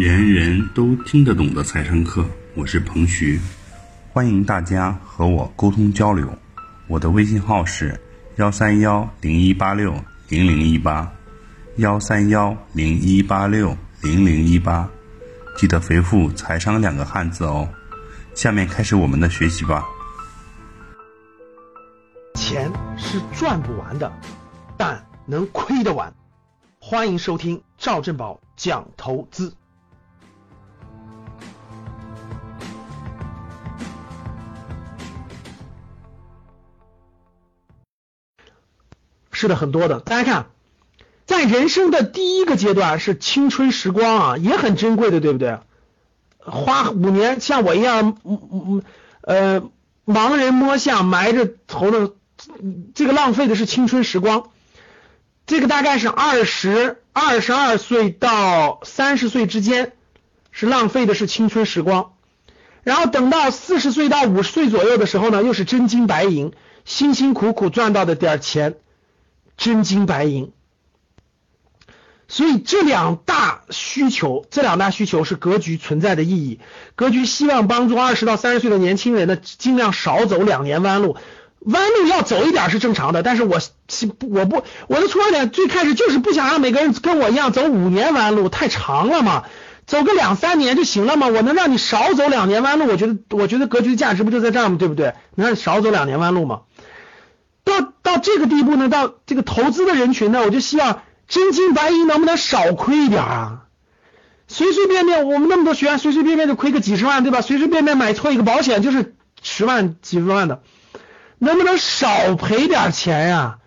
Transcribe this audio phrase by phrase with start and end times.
[0.00, 3.38] 人人都听得懂的财商课，我是彭徐，
[4.10, 6.26] 欢迎大家和我沟通交流。
[6.88, 8.00] 我的微信号是
[8.36, 9.94] 幺三幺零一八六
[10.30, 11.12] 零零一八，
[11.76, 14.88] 幺三幺零一八六零零一八，
[15.58, 17.68] 记得回复“财商”两个汉字哦。
[18.34, 19.84] 下面开始我们的学习吧。
[22.36, 24.10] 钱是赚不完的，
[24.78, 26.10] 但能亏得完。
[26.78, 29.54] 欢迎收听赵振宝讲投资。
[39.40, 40.00] 是的，很多的。
[40.00, 40.46] 大家看，
[41.24, 45.58] 在人生的第一个阶段是青春时光啊，也很珍贵的，对不对？
[46.38, 48.82] 花五年，像我一样，嗯嗯
[49.22, 49.62] 呃，
[50.04, 52.12] 盲人摸象，埋着头的，
[52.94, 54.50] 这个浪费的是青春时光。
[55.46, 59.92] 这个大概是二十二十二岁到三十岁之间，
[60.50, 62.12] 是浪费的是青春时光。
[62.82, 66.52] 然后等到四十岁到五十岁左右的时候呢，又是真金白银，
[66.84, 68.76] 辛辛苦苦赚到的点钱，
[69.60, 70.52] 真金白银。
[72.28, 76.60] 所以这两大需求，这两大需求是格局存在的意义。
[76.96, 81.16] 格局希望帮助二十到三十岁的年轻人呢，尽量少走两年弯路。
[81.58, 83.60] 弯路要走一点是正常的，但是我
[84.30, 89.44] 我不我的出发点最开始就是不想让每个人跟我一样走五年弯路，太长了嘛，
[89.86, 91.26] 走个两三年就行了嘛。
[91.26, 94.76] 我能让你少走两年弯路，我觉得我觉得格局的价值不就在这儿吗？
[94.78, 95.12] 对不对？
[95.34, 96.60] 能让你少走两年弯路吗？
[97.70, 101.00] 到到这个地步呢，到这个投资的人群呢，我就希望。
[101.30, 103.60] 真金白银能不能少亏一点啊？
[104.48, 107.40] 随随便便我们那么多学员，随随便便就亏个几十万，对吧？
[107.40, 110.60] 随随便便买错一个保险就是十万几十万的，
[111.38, 113.58] 能不能少赔点钱呀？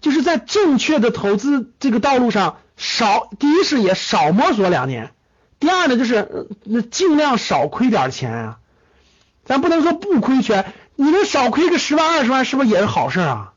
[0.00, 5.12] 就是在正确的投资这个道路上少，第一是也少摸索两年，
[5.60, 8.58] 第二呢就是那尽量少亏点钱啊。
[9.44, 13.52] 咱不能说不亏钱，你能少亏个十万二十万，是不是也是好事啊？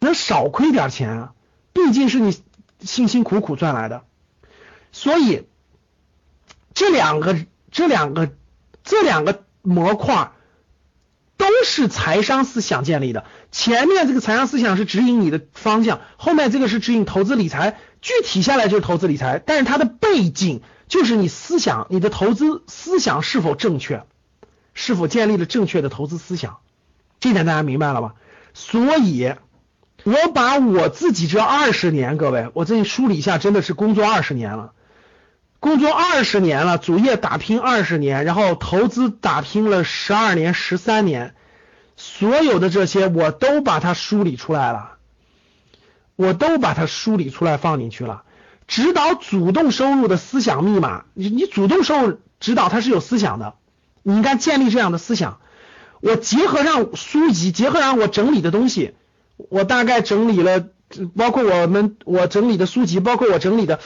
[0.00, 1.32] 能少亏点钱啊？
[1.72, 2.42] 毕竟是你。
[2.82, 4.04] 辛辛苦苦赚来的，
[4.90, 5.46] 所以
[6.72, 7.36] 这两个、
[7.70, 8.32] 这两个、
[8.82, 10.32] 这两个模块
[11.36, 13.26] 都是财商思想建立的。
[13.52, 17.76] 前面这个财商思想是指引你的方向，后面这个是指引投资理财。
[18.00, 24.06] 具体下来就是投资理财，但是它的背景就是你思想、你的投资思想是否正确，
[24.72, 26.60] 是否建立了正确的投资思想。
[27.20, 28.14] 这点大家明白了吧？
[28.54, 29.34] 所以。
[30.04, 34.72] 我把我自己这二十年，各位，我这梳理一下，真的是工作二十年了，
[35.58, 41.34] 工作二十年了，主业打拼二十年，然后投资打拼了十二年、十三年，
[41.96, 44.92] 所有的这些我都把它梳理出来了，
[46.16, 48.22] 我都把它梳理出来放进去了。
[48.66, 53.54] 指导主动收入的思想密码，你你主动收入指导它是有思想的，
[54.02, 55.40] 你应该建立这样的思想。
[56.00, 58.94] 我结合上书籍，结合上我整理的东西。
[59.48, 60.68] 我大概整理了，
[61.16, 63.80] 包括我们我整理的书籍，包括我整理的，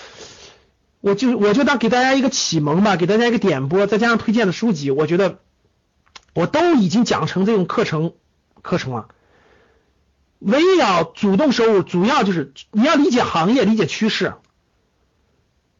[1.00, 5.38] 我就我就当给大家一个启蒙吧，给大家一个点拨，再加上推荐的书籍，我觉得
[6.34, 8.14] 我都已经讲成这种课程
[8.62, 9.08] 课程了。
[10.38, 14.34] 围绕主动收入，主要就是你要理解行业，理解趋势，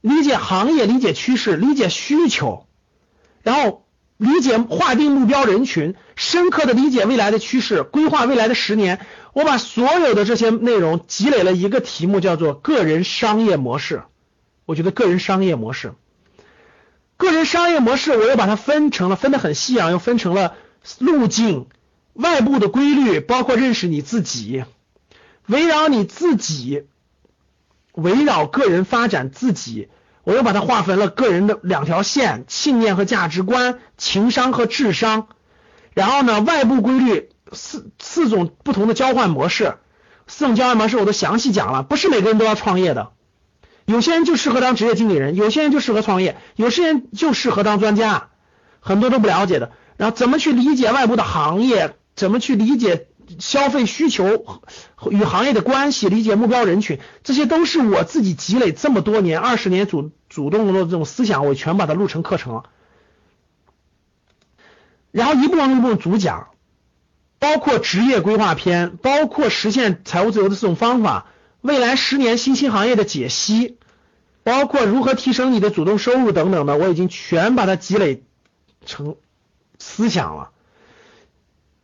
[0.01, 2.67] 理解行业，理解趋势，理解需求，
[3.43, 3.84] 然后。
[4.17, 9.05] 理解划定目标人群，深刻的理解未来的趋势，规划未来的十年。
[9.33, 14.05] 我把所有的这些内容积累了一个题目，叫做个人商业模式。
[14.67, 15.93] 我觉得个人商业模式，
[17.17, 20.55] 个人商业模式，我又把它分成了，分得很细啊，又分成了
[20.99, 21.67] 路径、
[22.15, 24.65] 外部的规律，包括认识你自己，
[25.47, 26.87] 围绕你自己，
[27.93, 29.89] 围绕个人发展自己。
[30.25, 35.29] 我又把它划分了个人的两条线：信念和价值观、情商和智商。
[35.93, 39.77] 然后呢，外部规律四四种不同的交换模式，
[40.27, 41.83] 四种交换模式我都详细讲了。
[41.83, 43.11] 不是每个人都要创业的，
[43.85, 48.31] 有些人就适合当职业经理人，有些人就适合创业，有些人就适合当专家，
[48.81, 49.73] 很多都不了解的。
[49.97, 51.95] 然后怎么去理解外部的行业？
[52.17, 53.09] 怎么去理解？
[53.39, 54.61] 消费需求
[55.11, 62.65] 与行业的关系，理解目标人群，这些都是我自己积累这么多年、二十年主主动的这种思想，我全把它录成课程了。
[65.11, 66.49] 然后一步一步主讲，
[67.39, 71.27] 包括职业规划篇，包括实现财务自由的四种方法，
[71.61, 73.79] 未来十年新兴行业的解析，
[74.43, 78.25] 包括如何提升你的主动收入等等的，我已经全把它积累
[78.85, 79.17] 成
[79.79, 80.51] 思想了。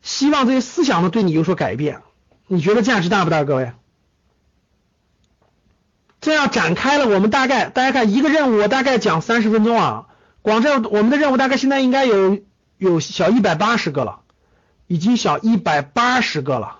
[0.02, 2.02] 希望这些思想呢对你有所改变，
[2.46, 3.44] 你觉得价值大不大？
[3.44, 3.72] 各位，
[6.20, 10.08] 这样展开了，我们大概大家看一个任务，我大概讲三十分钟啊，
[10.42, 12.38] 广州我们的任务大概现在应该有
[12.78, 14.20] 有小一百八十个了，
[14.86, 16.78] 已经小一百八十个了。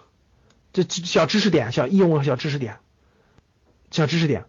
[0.73, 2.79] 这小知识点，小应用小知识点，
[3.91, 4.45] 小知识点，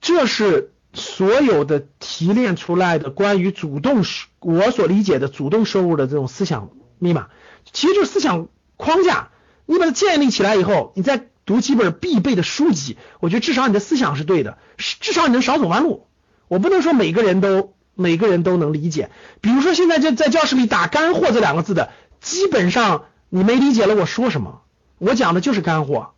[0.00, 4.04] 这是所有的提炼出来的关于主动
[4.38, 6.70] 我所理解的主动收入的这种思想
[7.00, 7.26] 密码，
[7.72, 9.30] 其实就是思想框架。
[9.66, 16.06] 你把它建立起来以后，你再读几本必备的书籍，我觉得至少你的思想是对的，至少你能少走弯路。
[16.48, 19.10] 我不能说每个人都每个人都能理解。
[19.40, 24.62] 比如说现在就在教室里打干货这两个字的，基本上你没理解了我说什么。
[24.98, 26.12] 我讲的就是干货，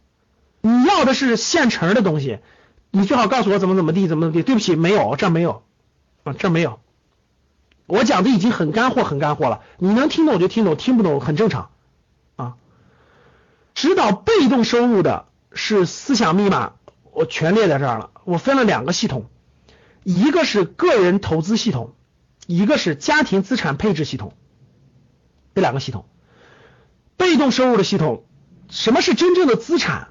[0.60, 2.38] 你要的是现成的东西，
[2.90, 4.42] 你最好告诉我怎么怎么地，怎么怎么地。
[4.42, 5.62] 对不起，没有，这没有，
[6.24, 6.80] 啊，这没有。
[7.86, 9.60] 我讲的已经很干货，很干货了。
[9.78, 11.70] 你能听懂就听懂，听不懂很正常
[12.36, 12.54] 啊。
[13.74, 16.74] 指导被动收入的是思想密码，
[17.10, 18.10] 我全列在这儿了。
[18.24, 19.26] 我分了两个系统，
[20.04, 21.94] 一个是个人投资系统，
[22.46, 24.32] 一个是家庭资产配置系统，
[25.54, 26.06] 这两个系统，
[27.16, 28.24] 被动收入的系统。
[28.70, 30.08] 什么是真正的资产？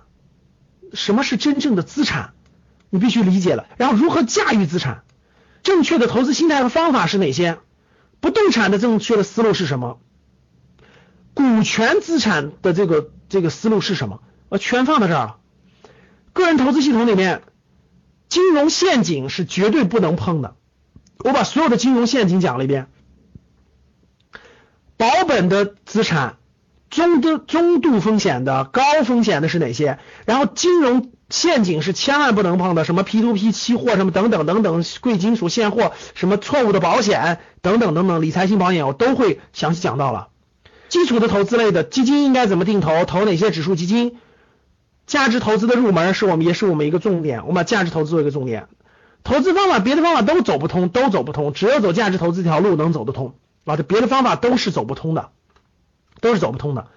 [0.93, 2.33] 什么是真正的资产？
[2.89, 3.65] 你必须理解了。
[3.77, 5.03] 然后如何驾驭资产？
[5.63, 7.59] 正确的投资心态和方法是哪些？
[8.19, 9.99] 不动产的正确的思路是什么？
[11.33, 14.21] 股权资产的这个这个思路是什么？
[14.49, 15.37] 我全放到这儿了。
[16.33, 17.41] 个人投资系统里面，
[18.29, 20.55] 金融陷阱是绝对不能碰的。
[21.17, 22.87] 我把所有的金融陷阱讲了一遍。
[24.97, 26.37] 保本的资产。
[26.89, 29.97] 中度中度风险的、高风险的是哪些？
[30.25, 40.27] 然后金融陷阱是千万不能碰的，什么 P to P 期货，什么等等等等，贵金属现货，什么错误的保险等等等等，理财型保险我都会详细讲到了。
[40.89, 43.05] 基础的投资类的基金应该怎么定投？
[43.05, 44.17] 投哪些指数基金？
[45.07, 48.67] 价值投资的入门是我们也是我们一个重点，我们把价值投资做一个重点。
[49.23, 53.35] 投资方法别的方法都走不通，都走不通，只有走价值投资这条路能走得通
[53.65, 55.29] 啊，这别的方法都是走不通的。
[56.19, 56.87] 都是走不通的。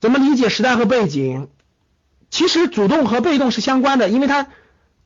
[0.00, 1.48] 怎么理解时代和背景？
[2.30, 4.46] 其实主动和被动是相关的，因为它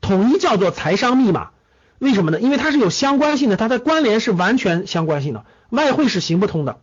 [0.00, 1.48] 统一叫做财商密码。
[1.98, 2.40] 为什么呢？
[2.40, 5.44] 因为它是有相关性的，它的关联是完全相关性的。
[5.70, 6.78] 外汇是行不通的。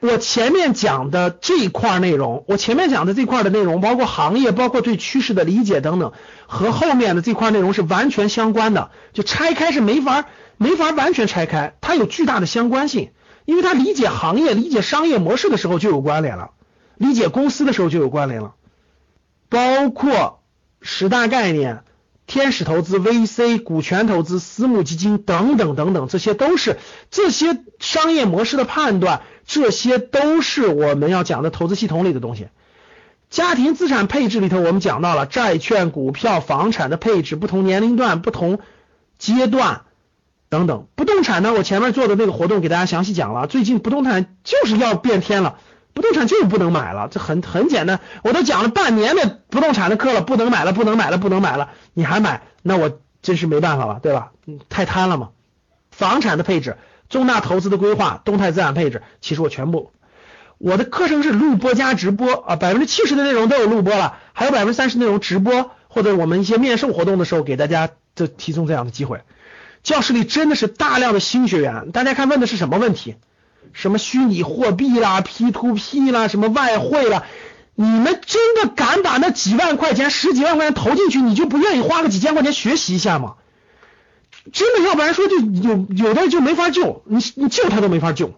[0.00, 6.12] 我前面讲的这一块内容，我前面讲的这块的内容，包括行业，包括对趋势的理解等等，
[6.46, 8.90] 和后面的这块内容是完全相关的。
[9.12, 10.24] 就拆开是没法
[10.56, 13.10] 没法完全拆开，它有巨大的相关性。
[13.44, 16.50] 因为它理解行业、理解商业模式的时候就有关联了，
[16.96, 18.54] 理解公司的时候就有关联了，
[19.48, 20.42] 包括
[20.80, 21.82] 十大概念、
[22.26, 26.78] 天使投资、VC、股权投资、私募基金等等等等，这些都是
[27.10, 32.48] 这些商业模式的判断，这些都是我们要讲的投资系统里的东西。
[33.30, 38.58] 家庭资产配置里头，我们讲到了债券、股票、房产的配置，不同年龄段、不同
[39.18, 39.82] 阶段。
[40.50, 41.52] 等等，不动产呢？
[41.52, 43.46] 我前面做的那个活动给大家详细讲了。
[43.46, 45.58] 最近不动产就是要变天了，
[45.98, 47.98] 不动产就是不能买了，这很很简单。
[48.22, 54.30] 我都讲了半年的不动产的课了，不能买了，不能买了，不能买了，你还买，那我真是没办法了，对吧？
[54.68, 55.30] 太贪了嘛。
[55.90, 56.76] 房产的配置、
[57.08, 59.90] 重大投资的规划、动态资产配置，其实我全部，
[60.58, 69.22] 我的课程是录播加直播啊，百分之七十的内容都有录播了，还有百分之三十内容直播，或者我们一些面授活动的时候给大家就提供这样的机会。
[69.82, 73.16] 教室里真的是大量的新学员，大家看问的是什么问题？
[73.72, 77.24] 什么虚拟货币啦、P to P 啦、什么外汇啦？
[77.74, 83.34] 你们真的敢把那几万块钱、十几万块钱投进去，你就不愿意花个几千块钱学习一下吗？
[84.52, 88.34] 真的，要不然说就有有的就没法救，你你救他都没法救，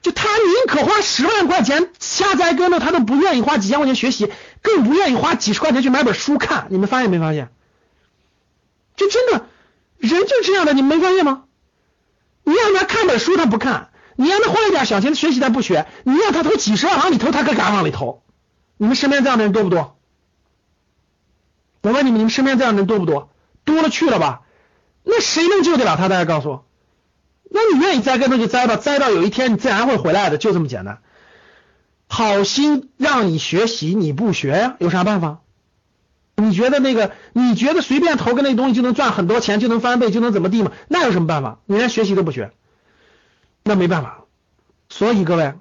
[0.00, 4.30] 就他宁可花十万块钱瞎栽跟头，他都不愿意花几千块钱学习，
[4.62, 6.68] 更不愿意花几十块钱去买本书看。
[6.70, 7.50] 你们发现没发现？
[8.96, 9.46] 这真的。
[9.98, 11.44] 人就这样的，你没发现吗？
[12.44, 13.89] 你让他看本书，他不看；
[14.20, 18.22] 你让他花一点小钱学习，他不学；你让他投几十万往里投，他可敢往里投。
[18.76, 19.96] 你们身边这样的人多不多？
[21.80, 23.30] 我问你们，你们身边这样的人多不多？
[23.64, 24.42] 多了去了吧？
[25.04, 26.10] 那谁能救得了他？
[26.10, 26.66] 大家告诉我。
[27.50, 30.98] 那你愿意栽跟头就栽吧，栽到有一天你自然会回来的，就这么简单。
[32.06, 35.38] 好心让你学习，你不学呀，有啥办法？
[36.36, 37.12] 你觉得那个？
[37.32, 40.72] 你觉得随便投个那东西就能赚很多钱，就能翻倍，就能怎么地吗？
[40.88, 41.58] 那有什么办法？
[41.64, 42.52] 你连学习都不学，
[43.70, 44.24] 那没办法。
[44.88, 45.54] 所以各位，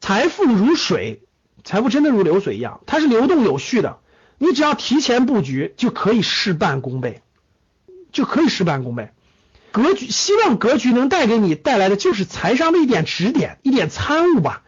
[0.00, 1.22] 财富如水，
[1.64, 3.98] 财富真的如流水一样，它是流动有序的。
[4.36, 7.22] 你只要提前布局，就可以事半功倍，
[8.12, 9.12] 就可以事半功倍。
[9.72, 14.62] 格局，希望格局能带给你带来的就是财商的一点指点，一点参悟吧。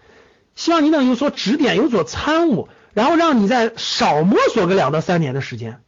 [0.55, 2.69] 希望你能有所指点，有所参悟。
[2.95, 5.81] 然后让你再少摸索个两到三年的时间，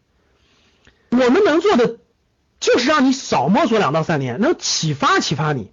[1.10, 1.96] 我们能做的
[2.60, 5.72] 就是让你少摸索两到三年，能启发启发你，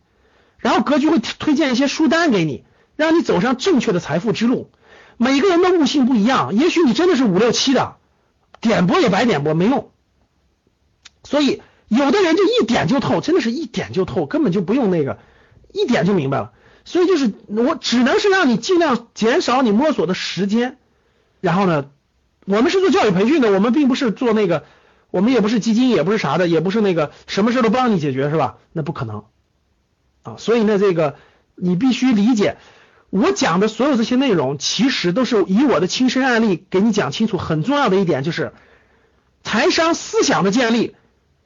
[0.60, 2.64] 然后格局会推荐一些书单给你，
[2.96, 4.70] 让你走上正确的财富之路。
[5.18, 7.96] 每个人的悟性不一样，也许你真的是五六七的，
[8.62, 9.92] 点播也白点播没用。
[11.24, 15.20] 所以有的人就一点就透，真的是一点就透，根本就不用那个，
[15.74, 16.52] 一点就明白了。
[16.86, 20.78] 所以就是我只能是让你尽量减少你摸索的时间。
[21.42, 21.90] 然后呢，
[22.46, 24.64] 我们是做教育培训的，我们并不是做那个，
[25.12, 28.58] 我们也不是基金，也不是啥的，也不是那个什么事都帮你解决，是吧？
[28.72, 29.26] 那不可能
[30.38, 31.16] 所以呢，这个
[31.56, 32.58] 你必须理解，
[33.10, 37.38] 我讲的所有这些内容，其实都是以我的亲身案例给你讲清楚。
[37.38, 38.54] 很重要的一点就是，
[39.44, 40.96] 财商思想的建立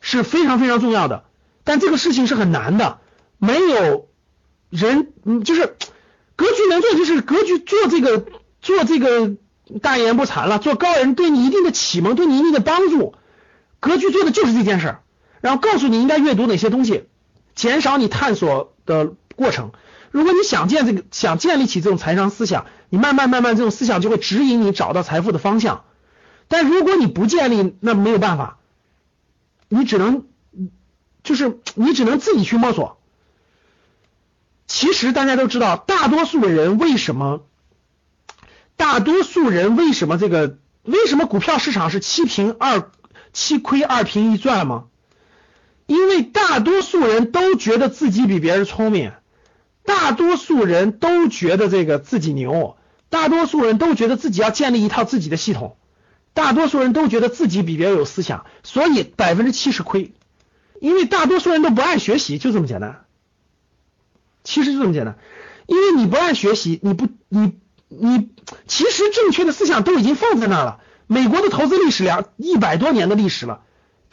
[0.02, 1.24] 是非常非常重要的，
[1.64, 3.00] 但这个事情是很难的，
[3.38, 4.08] 没有
[4.70, 5.76] 人，嗯，就是
[6.36, 8.26] 格局能做，就是格局做这个
[8.62, 9.36] 做这个。
[9.82, 13.16] 大言不惭了，做高人对你一定的启蒙，对你一定的帮助。
[13.80, 15.00] 格局做的就是这件事儿，
[15.40, 17.06] 然后告诉你应该阅读哪些东西，
[17.56, 19.72] 减少你探索的过程。
[20.12, 25.86] 如果你想建这个，想建立起这种财商思想，你慢慢慢慢这种思想就会指引你找到财富的方向。
[26.48, 28.60] 但如果你不建立，那没有办法，
[29.70, 30.26] 你只能
[31.24, 33.00] 就是你只能自己去摸索。
[34.68, 37.46] 其实大家都知道，大多数的人为什么？
[38.76, 42.92] 大多数人为什么这个为什么股票市场是七平二
[43.32, 44.86] 七亏二平一赚吗？
[45.86, 49.12] 因为大多数人都觉得自己比别人聪明，
[49.84, 52.78] 大多数人都觉得这个自己牛，
[53.10, 55.78] 大多数人都觉得自己要建立一套自己的系统，
[56.34, 60.14] 大多数人都觉得自己比别人有思想，所以百分之七十亏。
[60.80, 63.06] 因为大多数人都不爱学习，就这么简单。
[64.44, 65.18] 其实就这么简单，
[65.68, 67.54] 因为你不爱学习，你不你。
[67.96, 68.32] 你
[68.66, 70.80] 其实正确的思想都已经放在那儿了。
[71.06, 73.62] 美国的投资历史两一百多年的历史了，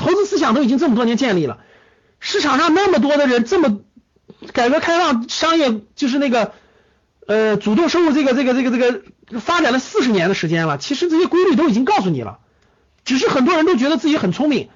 [0.01, 1.59] 投资思想都已经这么多年建立了。
[2.19, 3.81] 市场上那么多的人，这么
[4.53, 6.53] 改革开放商业就是那个
[7.27, 10.79] 呃主动收入这个这个这个这个发展了四十年的时间了。
[10.79, 12.39] 其实这些规律都已经告诉你了，
[13.05, 14.71] 只是很多人都觉得自己很聪明，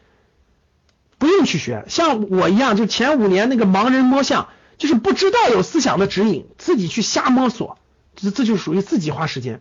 [1.19, 1.85] 不用去学。
[1.88, 7.78] 像我一样，就前五年那个盲人摸象，就是不知道有思想的指引，自己去瞎摸索。
[8.14, 9.61] 这这就属于自己花时间。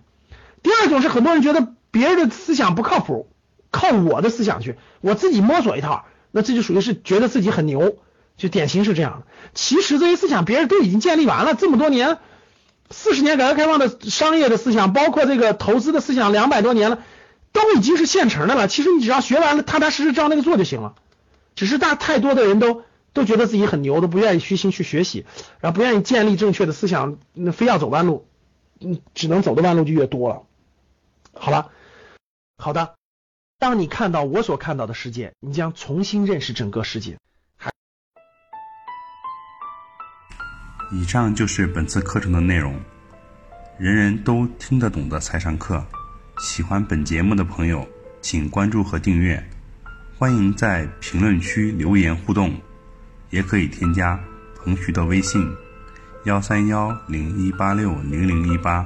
[0.62, 3.32] 第二种是很多人觉得别人的思想不靠谱，
[3.74, 7.98] 靠我的思想去，我自己摸索一套，那这就属于是觉得自己很牛，
[8.38, 9.27] 就典型是这样的。
[9.53, 12.20] 其实这些思想别人都已经建立完了，这么多年，
[12.89, 17.00] 四十年改革开放的商业的思想，包括这个投资的思想，两百多年了，
[17.51, 18.70] 都已经是现成的了。
[18.70, 20.96] 其实你只要学完了，踏踏实实照那个做就行了。
[21.56, 22.84] 只是大太多的人都。
[23.15, 25.24] 都觉得自己很牛，都不愿意虚心去学习，
[25.60, 28.25] 然后不愿意建立正确的思想，那非要走弯路。
[28.80, 30.42] 嗯，只能走的弯路就越多了。
[31.36, 31.70] 好了，
[32.58, 32.96] 好的。
[33.63, 37.17] 当你看到我所看到的世界，你将重新认识整个世界。
[40.91, 42.77] 以上就是本次课程的内容，
[43.79, 45.82] 人人都听得懂的财商课。
[46.39, 47.88] 喜欢本节目的朋友，
[48.22, 49.41] 请关注和订阅。
[50.17, 52.53] 欢迎在评论区留言互动，
[53.29, 54.22] 也可以添加
[54.58, 55.50] 彭徐的微信。
[56.25, 58.86] 幺三幺零一八六零零一八，